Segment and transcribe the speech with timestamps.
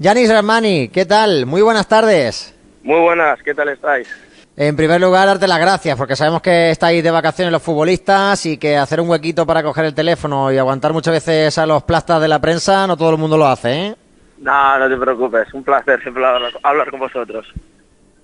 [0.00, 1.44] Yanis Ramani, ¿qué tal?
[1.44, 2.54] Muy buenas tardes.
[2.82, 4.08] Muy buenas, ¿qué tal estáis?
[4.56, 8.56] En primer lugar, darte las gracias, porque sabemos que estáis de vacaciones los futbolistas y
[8.56, 12.18] que hacer un huequito para coger el teléfono y aguantar muchas veces a los plastas
[12.22, 13.94] de la prensa, no todo el mundo lo hace, ¿eh?
[14.38, 16.24] No, no te preocupes, un placer siempre
[16.62, 17.46] hablar, con vosotros.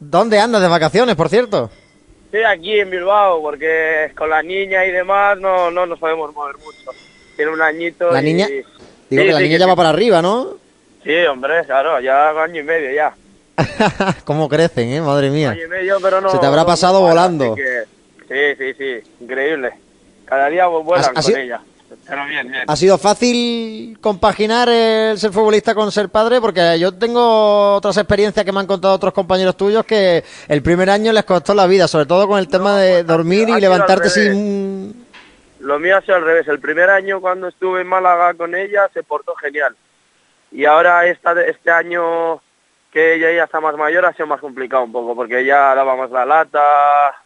[0.01, 1.71] ¿Dónde andas de vacaciones, por cierto?
[2.33, 6.57] Sí, aquí en Bilbao, porque con la niña y demás no, no nos podemos mover
[6.57, 6.91] mucho.
[7.37, 8.25] Tiene un añito ¿La y...
[8.25, 8.47] niña?
[8.47, 8.63] Sí,
[9.11, 10.65] Digo que la sí, niña que ya va para arriba, ¿no?
[11.07, 13.15] Sí, hombre, claro, ya año y medio ya.
[14.25, 15.01] ¿Cómo crecen, eh?
[15.01, 15.51] Madre mía.
[15.51, 16.31] Año y medio, pero no...
[16.31, 17.55] Se te habrá pasado no volando.
[17.55, 17.85] que-
[18.29, 19.71] Sí, sí, sí, increíble.
[20.25, 21.61] Cada día vuelan ¿Has- has con sido- ella.
[22.09, 22.65] Pero bien, bien.
[22.67, 26.41] ¿Ha sido fácil compaginar el ser futbolista con ser padre?
[26.41, 30.91] Porque yo tengo otras experiencias que me han contado otros compañeros tuyos que el primer
[30.91, 35.07] año les costó la vida, sobre todo con el tema de dormir y levantarte sin...
[35.61, 36.47] Lo mío ha sido al revés.
[36.49, 39.75] El primer año cuando estuve en Málaga con ella se portó genial.
[40.53, 42.41] Y ahora esta, este año
[42.93, 45.97] que ella ya está más mayor ha sido más complicado un poco porque ella daba
[45.97, 46.61] más la lata,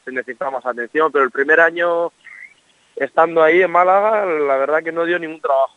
[0.05, 2.11] se necesitaba más atención, pero el primer año
[2.97, 5.75] estando ahí en Málaga la verdad que no dio ningún trabajo.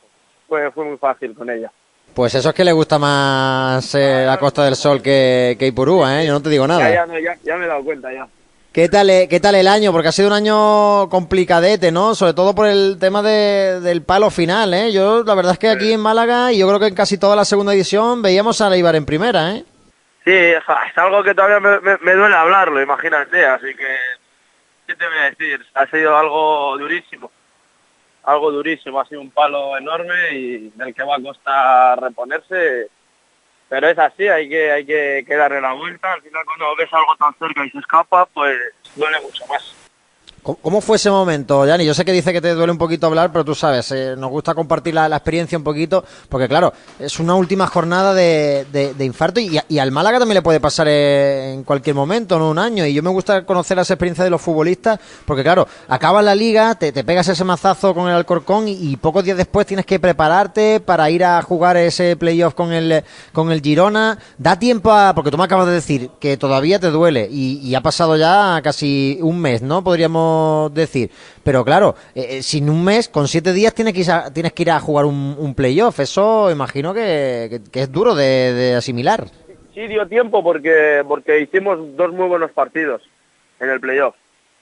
[0.48, 1.72] Fue, fue muy fácil con ella.
[2.14, 6.22] Pues eso es que le gusta más eh, la Costa del Sol que, que Ipurúa,
[6.22, 6.28] ¿eh?
[6.28, 6.94] Yo no te digo Ya, nada.
[6.94, 8.28] ya, no, ya, ya me he dado cuenta ya.
[8.74, 9.92] ¿Qué tal, eh, ¿Qué tal el año?
[9.92, 12.16] Porque ha sido un año complicadete, ¿no?
[12.16, 14.92] Sobre todo por el tema de- del palo final, ¿eh?
[14.92, 17.36] Yo, la verdad es que aquí en Málaga, y yo creo que en casi toda
[17.36, 19.64] la segunda división, veíamos a Leibar en primera, ¿eh?
[20.26, 23.96] Sí, es, es algo que todavía me, me- me duele hablarlo, imagínate, así que,
[24.88, 25.64] ¿qué te voy a decir?
[25.76, 27.30] Ha sido algo durísimo,
[28.24, 32.88] algo durísimo, ha sido un palo enorme y del que va a costar reponerse,
[33.70, 37.16] pero es así, hay que, hay que, darle la vuelta, al final cuando ves algo
[37.18, 38.56] tan cerca y se escapa, pues
[38.96, 39.83] duele mucho más.
[40.44, 41.86] ¿Cómo- ¿Cómo fue ese momento, Yanni?
[41.86, 44.30] Yo sé que dice que te duele un poquito hablar, pero tú sabes, eh, nos
[44.30, 49.40] gusta compartir la, experiencia un poquito, porque claro, es una última jornada de, de- infarto
[49.40, 52.86] y, al Málaga también le puede pasar eh, en cualquier momento, no un año.
[52.86, 56.76] Y yo me gusta conocer las experiencias de los futbolistas, porque claro, acabas la liga,
[56.76, 60.82] te, pegas ese mazazo con el Alcorcón y, y pocos días después tienes que prepararte
[60.82, 63.02] para ir a jugar ese playoff con el,
[63.32, 64.18] con el Girona.
[64.38, 67.76] Da tiempo a, porque tú me acabas de decir que todavía te duele y, y
[67.76, 69.82] ha pasado ya casi un mes, ¿no?
[69.86, 70.33] Podríamos
[70.74, 71.10] decir.
[71.44, 74.54] Pero claro, eh, eh, sin un mes, con siete días tienes que ir a, tienes
[74.54, 76.00] que ir a jugar un, un playoff.
[76.00, 79.26] Eso imagino que, que- que es duro de, de asimilar.
[79.74, 83.02] Sí dio tiempo porque, porque hicimos dos muy buenos partidos
[83.60, 84.16] en el playoff.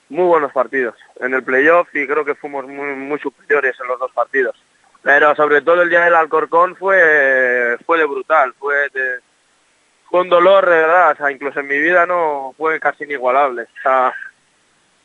[0.08, 3.98] Muy buenos partidos en el playoff y creo que fuimos muy, muy superiores en los
[3.98, 4.54] dos partidos.
[5.02, 9.18] Pero sobre todo el día del Alcorcón fue, fue de brutal, fue de,
[10.08, 13.62] fue un dolor de verdad, o sea, incluso en mi vida no fue casi inigualable.
[13.62, 14.12] O sea,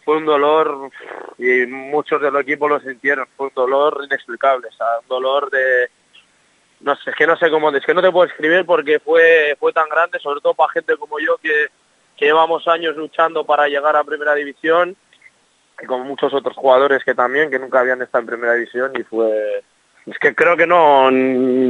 [0.07, 0.89] fue un dolor
[1.37, 5.89] y muchos del equipo lo sintieron, fue un dolor inexplicable, o sea, un dolor de,
[6.79, 9.57] no sé, es que no sé cómo, es que no te puedo escribir porque fue,
[9.59, 11.67] fue tan grande, sobre todo para gente como yo que,
[12.25, 14.95] llevamos años luchando para llegar a primera división
[15.83, 19.03] y como muchos otros jugadores que también, que nunca habían estado en primera división y
[19.03, 19.61] fue,
[20.05, 21.09] es que creo que no,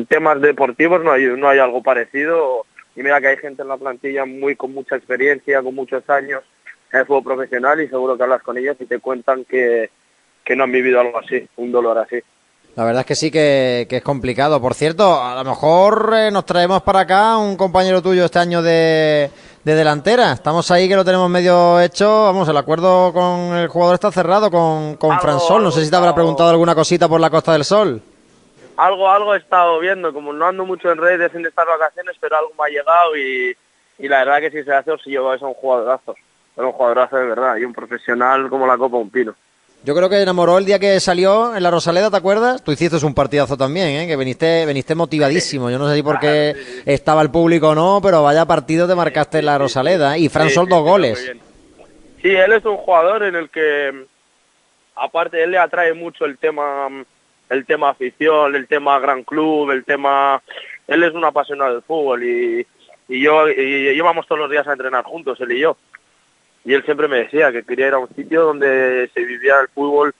[0.07, 2.67] temas deportivos no hay, no hay algo parecido.
[2.95, 6.43] Y mira que hay gente en la plantilla muy con mucha experiencia, con muchos años
[6.91, 9.89] en el fútbol profesional y seguro que hablas con ellos y te cuentan que,
[10.43, 12.19] que no han vivido algo así, un dolor así.
[12.75, 14.61] La verdad es que sí que, que es complicado.
[14.61, 18.61] Por cierto, a lo mejor eh, nos traemos para acá un compañero tuyo este año
[18.61, 19.31] de,
[19.63, 20.31] de delantera.
[20.33, 22.25] Estamos ahí que lo tenemos medio hecho.
[22.25, 25.63] Vamos, el acuerdo con el jugador está cerrado con, con Algo, Fransol.
[25.63, 27.99] No sé si te habrá preguntado alguna cosita por la Costa del Sol.
[28.77, 32.37] algo algo he estado viendo, como no ando mucho en redes en estas vacaciones, pero
[32.37, 33.57] algo me ha llegado y,
[33.97, 36.15] y la verdad que si se hace o si yo es un jugadorazo,
[36.57, 39.35] es un jugadorazo de verdad y un profesional como la copa un pino.
[39.83, 42.63] Yo creo que enamoró el día que salió en la Rosaleda, ¿te acuerdas?
[42.63, 44.07] Tú hiciste un partidazo también, ¿eh?
[44.07, 45.69] que viniste, viniste motivadísimo.
[45.69, 49.39] Yo no sé si porque estaba el público o no, pero vaya partido te marcaste
[49.39, 50.17] en la Rosaleda.
[50.17, 51.31] Y Fran Sí, Sol dos goles.
[52.21, 54.05] Sí, él es un jugador en el que,
[54.95, 56.89] aparte, él le atrae mucho el tema,
[57.47, 60.41] el tema afición, el tema gran club, el tema,
[60.87, 62.65] él es un apasionado del fútbol y,
[63.07, 65.77] y yo y íbamos todos los días a entrenar juntos, él y yo.
[66.65, 69.67] Y él siempre me decía que quería ir a un sitio donde se viviera el
[69.69, 70.13] fútbol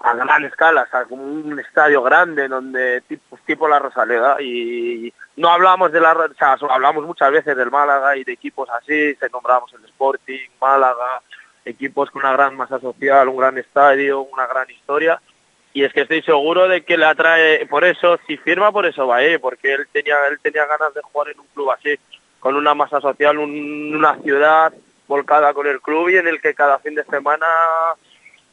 [0.00, 5.12] a gran escala, o sea, como un estadio grande donde tipo, tipo la Rosaleda y
[5.36, 9.14] no hablamos de la o sea, hablamos muchas veces del Málaga y de equipos así,
[9.14, 11.22] se nombramos el Sporting, Málaga,
[11.64, 15.20] equipos con una gran masa social, un gran estadio, una gran historia
[15.72, 19.06] y es que estoy seguro de que le atrae por eso, si firma por eso
[19.06, 21.98] va a ir, porque él tenía él tenía ganas de jugar en un club así,
[22.38, 24.72] con una masa social, un- una ciudad
[25.08, 27.46] volcada con el club y en el que cada fin de semana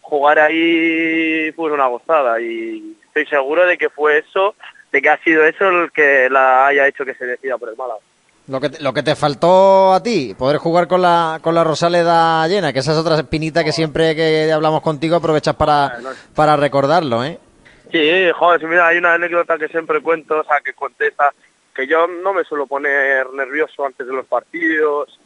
[0.02, 4.56] jugar ahí fue una gozada y estoy seguro de que fue eso
[4.92, 7.76] de que ha sido eso el que la haya hecho que se decida por el
[7.76, 8.00] Málaga.
[8.48, 11.64] Lo que, te, lo que te faltó a ti, poder jugar con la, con la
[11.64, 15.98] Rosaleda llena, que esa es otra espinita que siempre que hablamos contigo aprovechas para,
[16.36, 17.40] para recordarlo, ¿eh?
[17.92, 21.32] Sí, joder, mira, hay una anécdota que siempre cuento, o sea, que contesta,
[21.74, 25.20] que yo no me suelo poner nervioso antes de los partidos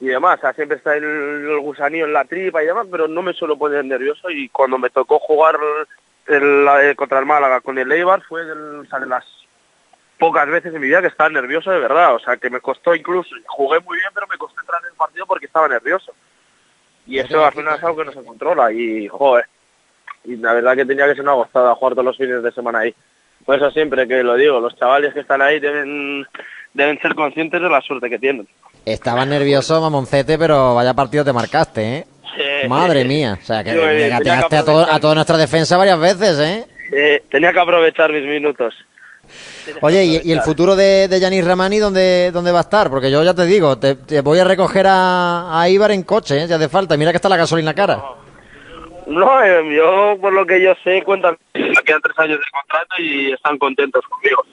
[0.00, 3.08] y demás, o sea, siempre está el, el gusanillo en la tripa y demás, pero
[3.08, 5.58] no me suelo poner nervioso y cuando me tocó jugar
[6.28, 9.24] el, contra el Málaga con el Eibar fue de las
[10.18, 12.94] pocas veces en mi vida que estaba nervioso de verdad, o sea, que me costó
[12.94, 16.12] incluso, jugué muy bien, pero me costó entrar en el partido porque estaba nervioso.
[17.06, 19.46] Y eso al final es algo que no se controla y, joder,
[20.24, 22.80] y la verdad que tenía que ser una gozada jugar todos los fines de semana
[22.80, 22.94] ahí.
[23.46, 26.26] Por eso siempre que lo digo, los chavales que están ahí deben,
[26.74, 28.46] deben ser conscientes de la suerte que tienen.
[28.92, 32.06] Estaba nervioso, mamoncete, pero vaya partido te marcaste, ¿eh?
[32.68, 36.38] Madre mía, o sea, que me gateaste a, todo, a toda nuestra defensa varias veces,
[36.38, 37.22] ¿eh?
[37.30, 38.74] tenía que aprovechar mis minutos.
[39.82, 42.88] Oye, ¿y, el futuro de, de Yanis Ramani dónde, dónde va a estar?
[42.88, 46.46] Porque yo ya te digo, te, voy a recoger a, a Ibar en coche, ¿eh?
[46.46, 46.96] ya hace falta.
[46.96, 48.02] Mira que está la gasolina cara.
[49.06, 52.94] No, eh, yo por lo que yo sé, cuentan que quedan tres años de contrato
[52.98, 54.44] y están contentos conmigo.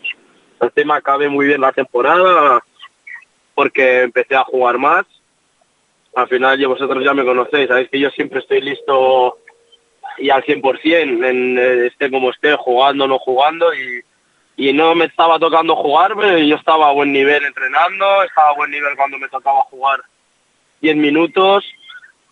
[0.62, 2.62] El tema cabe muy bien la temporada
[3.56, 5.06] porque empecé a jugar más
[6.16, 9.38] al final ya vosotros ya me conocéis, sabéis que yo siempre estoy listo
[10.18, 14.04] y al 100%, en, eh, esté como esté, jugando o no jugando y,
[14.74, 18.72] no me estaba tocando jugar, pero yo estaba a buen nivel entrenando, estaba a buen
[18.72, 20.02] nivel cuando me tocaba jugar
[20.80, 21.66] 10 minutos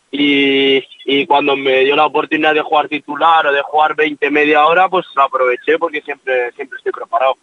[0.09, 4.87] y, cuando me dio la oportunidad de jugar titular o de jugar 20, media hora,
[4.87, 7.35] pues aproveché porque siempre, siempre estoy preparado.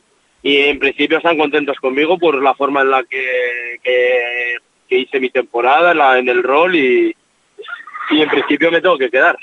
[0.42, 4.56] Y en principio están contentos conmigo por la forma en la que, que
[4.90, 7.16] que hice mi temporada en, la, en el rol y,
[8.10, 9.38] y en principio me tengo que quedar.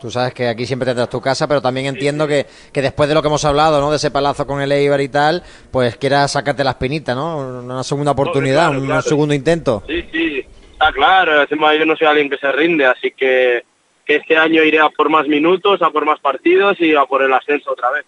[0.00, 3.14] Tú sabes que aquí siempre tendrás tu casa, pero también entiendo que, que, después de
[3.14, 3.88] lo que hemos hablado, ¿no?
[3.92, 7.60] De ese palazo con el Eibar y tal, pues quieras sacarte la espinita, ¿no?
[7.60, 9.84] Una segunda oportunidad, un segundo intento.
[9.86, 11.46] Sí, sí, está claro.
[11.48, 13.62] Yo no soy alguien que se rinde, así que,
[14.04, 17.22] que este año iré a por más minutos, a por más partidos y a por
[17.22, 18.04] el ascenso otra vez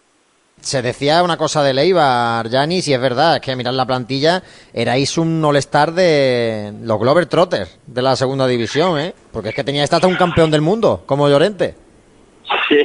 [0.64, 4.42] se decía una cosa de Leibar, Yanis, y es verdad, es que mirar la plantilla,
[4.72, 9.14] erais un all-star de los Glover Trotters de la segunda división, ¿eh?
[9.32, 11.74] Porque es que tenía hasta un campeón del mundo, como Llorente.
[12.68, 12.82] Sí,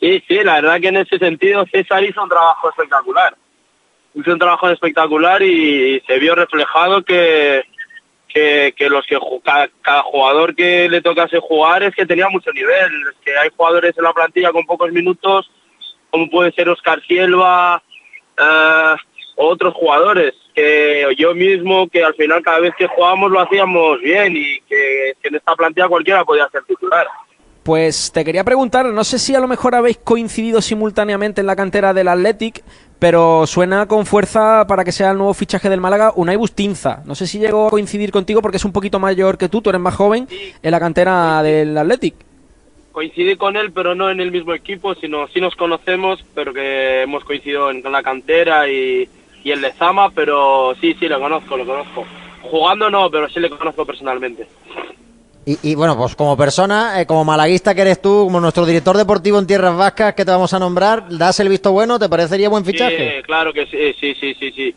[0.00, 3.36] sí, sí, la verdad que en ese sentido César hizo un trabajo espectacular.
[4.14, 7.62] Hizo un trabajo espectacular y se vio reflejado que,
[8.26, 12.90] que, los que cada, cada, jugador que le tocase jugar es que tenía mucho nivel,
[13.10, 15.50] es que hay jugadores en la plantilla con pocos minutos
[16.10, 17.82] como puede ser Oscar Silva,
[18.38, 18.96] uh,
[19.36, 24.34] otros jugadores, que yo mismo, que al final cada vez que jugábamos lo hacíamos bien
[24.36, 27.06] y que, en esta plantilla cualquiera podía ser titular.
[27.62, 31.56] Pues te quería preguntar, no sé si a lo mejor habéis coincidido simultáneamente en la
[31.56, 32.62] cantera del Athletic,
[33.00, 37.02] pero suena con fuerza para que sea el nuevo fichaje del Málaga, Unai Bustinza.
[37.04, 39.70] No sé si llegó a coincidir contigo porque es un poquito mayor que tú, tú
[39.70, 40.28] eres más joven,
[40.62, 42.25] en la cantera del Athletic
[42.96, 47.02] coincidí con él, pero no en el mismo equipo, sino sí nos conocemos, pero que
[47.02, 49.06] hemos coincidido en la cantera y,
[49.44, 52.06] y el Lezama, pero sí, sí, lo conozco, lo conozco.
[52.40, 54.46] Jugando no, pero sí le conozco personalmente.
[55.44, 58.96] Y, y, bueno, pues como persona, eh, como malaguista que eres tú, como nuestro director
[58.96, 61.98] deportivo en Tierras Vascas que te vamos a nombrar, ¿das el visto bueno?
[61.98, 63.18] ¿Te parecería buen fichaje?
[63.18, 64.74] Sí, claro que sí, sí, sí, sí, sí.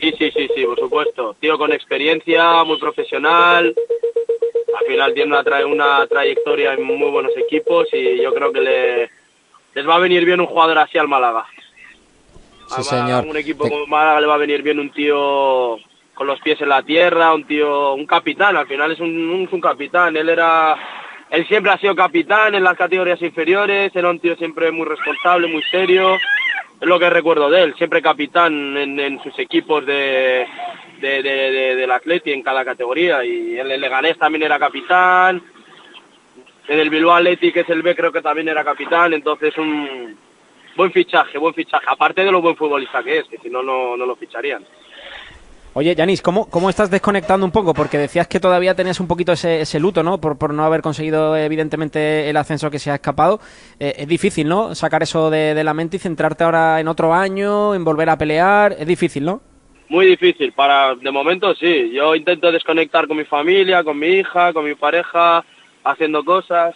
[0.00, 1.36] Sí, sí, sí, sí, por supuesto.
[1.40, 3.74] Tío con experiencia, muy profesional,
[4.78, 9.10] al final tiene una, una trayectoria en muy buenos equipos y yo creo que le,
[9.74, 11.44] les va a venir bien un jugador así al Málaga.
[12.66, 13.26] Sí, señor.
[13.26, 15.78] un equipo como Málaga le va a venir bien un tío
[16.14, 19.60] con los pies en la tierra, un tío, un capitán, al final es un, un,
[19.60, 20.76] capitán, él era,
[21.30, 25.48] él siempre ha sido capitán en las categorías inferiores, era un tío siempre muy responsable,
[25.48, 26.18] muy serio,
[26.80, 30.46] es lo que recuerdo de él, siempre capitán en, sus equipos de,
[31.00, 35.42] de, de, del Atleti en cada categoría y en el Leganés también era capitán,
[36.68, 40.16] en el Bilbao Atleti que es el B creo que también era capitán, entonces un
[40.76, 43.96] buen fichaje, buen fichaje, aparte de lo buen futbolista que es, que si no, no,
[43.96, 44.64] lo ficharían.
[45.72, 47.74] Oye, Yanis, ¿cómo, ¿cómo estás desconectando un poco?
[47.74, 50.20] Porque decías que todavía tenías un poquito ese, ese luto, ¿no?
[50.20, 53.38] Por, por, no haber conseguido, evidentemente, el ascenso que se ha escapado.
[53.78, 54.74] Eh, es difícil, ¿no?
[54.74, 58.18] Sacar eso de, de, la mente y centrarte ahora en otro año, en volver a
[58.18, 58.74] pelear.
[58.80, 59.42] Es difícil, ¿no?
[59.88, 61.92] Muy difícil, para de momento sí.
[61.92, 65.44] Yo intento desconectar con mi familia, con mi hija, con mi pareja,
[65.84, 66.74] haciendo cosas.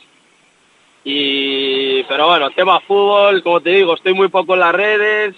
[1.03, 5.35] Y pero bueno, tema fútbol, como te digo, estoy muy poco en las redes.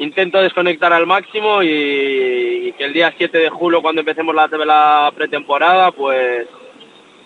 [0.00, 5.12] Intento desconectar al máximo y, que el día 7 de julio cuando empecemos la, la
[5.14, 6.48] pretemporada, pues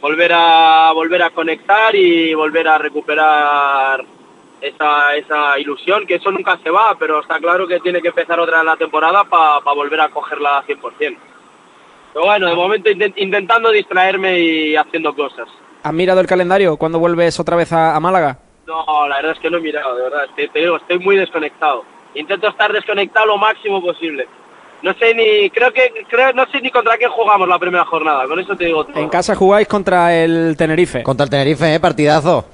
[0.00, 4.04] volver a volver a conectar y volver a recuperar
[4.60, 8.40] esa, esa ilusión, que eso nunca se va, pero está claro que tiene que empezar
[8.40, 11.16] otra la temporada para volver a cogerla al 100%.
[12.12, 15.48] Pero bueno, de momento intent- intentando distraerme y haciendo cosas.
[15.82, 16.76] ¿Has mirado el calendario?
[16.76, 18.38] ¿Cuándo vuelves otra vez a, a Málaga?
[18.66, 20.26] No, la verdad es que no he mirado, de verdad.
[20.34, 21.84] Te, te digo, estoy muy desconectado.
[22.14, 24.26] Intento estar desconectado lo máximo posible.
[24.82, 28.26] No sé ni, creo que, creo, no sé ni contra qué jugamos la primera jornada.
[28.26, 28.98] Con eso te digo todo.
[28.98, 31.02] En casa jugáis contra el Tenerife.
[31.02, 31.80] Contra el Tenerife, ¿eh?
[31.80, 32.44] Partidazo.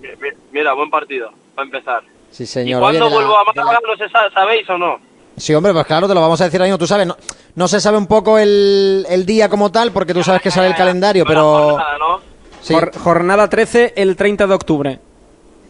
[0.00, 2.02] Mi- mi- Mira, buen partido, para empezar.
[2.30, 2.80] Sí, ¿Y señor.
[2.80, 3.80] cuándo Oye, de la- vuelvo a de la- Málaga?
[3.86, 4.98] No sé, sa- ¿sabéis o no?
[5.36, 6.78] Sí, hombre, pues claro, te lo vamos a decir ahí mismo.
[6.78, 7.16] Tú sabes, no,
[7.56, 10.68] no se sabe un poco el, el día como tal, porque tú sabes que sale
[10.68, 11.70] el calendario, pero...
[11.70, 12.20] jornada, ¿no?
[12.60, 12.74] Sí.
[12.74, 14.98] Jor- jornada 13, el 30 de octubre.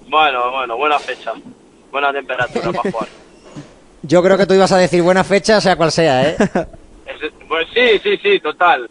[0.09, 1.33] Bueno, bueno, buena fecha.
[1.91, 3.09] Buena temperatura para jugar.
[4.03, 6.37] Yo creo que tú ibas a decir buena fecha, sea cual sea, ¿eh?
[6.39, 8.89] Es- pues sí, sí, sí, total.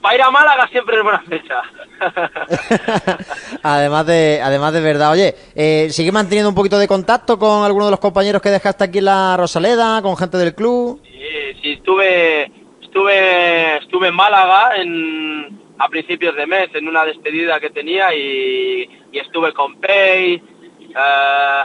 [0.00, 1.60] Para ir a Málaga siempre es buena fecha.
[3.62, 5.12] además de además de verdad.
[5.12, 8.84] Oye, eh, ¿sigue manteniendo un poquito de contacto con alguno de los compañeros que dejaste
[8.84, 11.00] aquí en la Rosaleda, con gente del club?
[11.04, 12.50] Sí, sí, estuve,
[12.82, 18.88] estuve, estuve en Málaga en, a principios de mes en una despedida que tenía y,
[19.12, 21.62] y estuve con Pei, eh,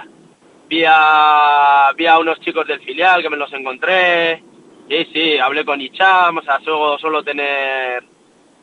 [0.70, 4.44] vi, a, vi a unos chicos del filial que me los encontré,
[4.88, 8.04] sí, sí, hablé con Icham, o sea, suelo, suelo tener,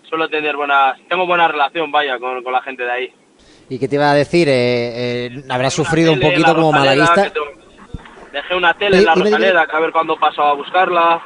[0.09, 3.13] suelo tener buenas, tengo buena relación, vaya, con, con la gente de ahí.
[3.69, 4.49] ¿Y qué te iba a decir?
[4.49, 7.33] Eh, eh, ¿Habrás sufrido un tele poquito como malaguista?
[8.33, 9.15] Dejé una tele en la.
[9.15, 11.21] Rosaleda, que a ver cuándo paso a buscarla.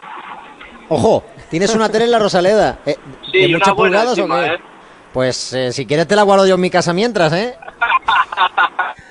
[0.89, 2.79] Ojo, tienes una tele en la Rosaleda.
[2.87, 2.97] Eh,
[3.31, 4.47] Sí, ¿De muchas pulgadas o qué?
[4.47, 4.59] ¿eh?
[5.13, 7.55] Pues eh, si quieres te la guardo yo en mi casa mientras, ¿eh?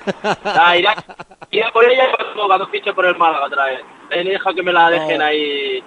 [1.50, 3.80] iré por ella cuando, cuando fiche por el Málaga otra vez.
[4.10, 5.24] Deja que me la dejen Oh.
[5.24, 5.82] ahí,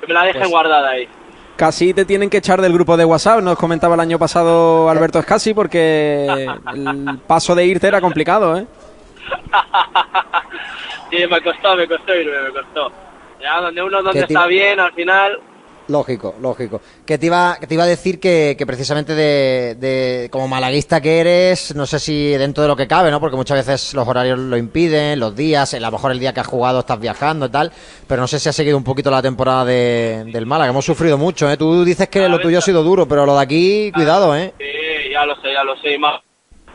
[0.00, 1.08] que me la dejen Pues- guardada ahí.
[1.56, 5.20] Casi te tienen que echar del grupo de WhatsApp, nos comentaba el año pasado Alberto
[5.20, 6.26] Escasi, porque
[6.74, 8.66] el paso de irte era complicado, ¿eh?
[11.10, 12.90] sí, me costó, me costó irme, me costó.
[13.40, 15.38] Ya, donde uno donde está bien, al final,
[15.86, 16.80] Lógico, lógico.
[17.04, 21.02] Que te iba, que te iba a decir que, que precisamente de, de- como malaguista
[21.02, 23.20] que eres, no sé si dentro de lo que cabe, ¿no?
[23.20, 26.40] Porque muchas veces los horarios lo impiden, los días, a lo mejor el día que
[26.40, 27.70] has jugado estás viajando y tal,
[28.08, 30.70] pero no sé si has seguido un poquito la temporada de, del Málaga.
[30.70, 31.58] Hemos sufrido mucho, ¿eh?
[31.58, 34.54] Tú dices que lo tuyo ha sido duro, pero lo de aquí, cuidado, ¿eh?
[34.58, 35.98] sí, ya lo sé, ya lo sé.
[35.98, 36.18] más.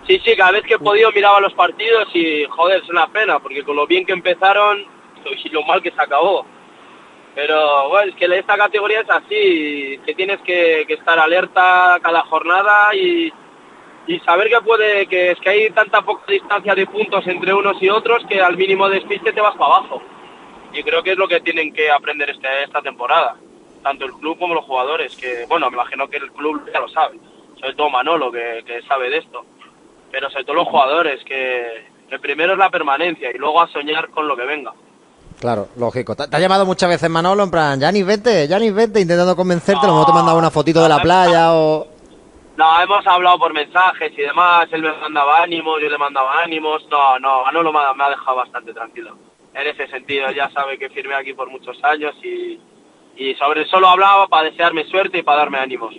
[0.08, 3.40] Sí, sí, cada vez que he podido miraba los partidos y, joder, es una pena,
[3.40, 4.78] porque con lo bien que empezaron
[5.44, 6.46] y lo mal que se acabó.
[7.36, 12.94] Pero bueno, es que esta categoría es así, que tienes que, estar alerta cada jornada
[12.96, 13.32] y,
[14.08, 17.82] y saber que puede, que es que hay tanta poca distancia de puntos entre unos
[17.82, 20.02] y otros que al mínimo despiste te vas para abajo.
[20.74, 23.36] Y creo que es lo que tienen que aprender este, esta temporada,
[23.84, 26.90] tanto el club como los jugadores, que bueno, me imagino que el club ya lo
[26.90, 27.20] sabe,
[27.60, 29.46] sobre todo Manolo que, que sabe de esto,
[30.12, 34.10] pero sobre todo los jugadores, que, que primero es la permanencia y luego a soñar
[34.10, 34.74] con lo que venga.
[35.40, 36.16] Claro, lógico.
[36.16, 39.90] ¿Te, ha llamado muchas veces Manolo en plan, Janis, vete, Janis, vete, intentando convencerte, a
[39.90, 41.88] lo te mandaba una fotito de la playa o...
[42.58, 46.86] No, hemos hablado por mensajes y demás, él me mandaba ánimos, yo le mandaba ánimos,
[46.92, 49.16] no, no, Manolo me me ha dejado bastante tranquilo.
[49.54, 52.60] En ese sentido, ya sabe que firmé aquí por muchos años y,
[53.16, 55.96] y sobre solo hablaba para desearme suerte y para darme ánimos.